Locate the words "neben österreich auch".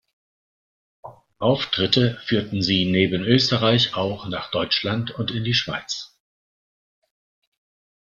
2.85-4.25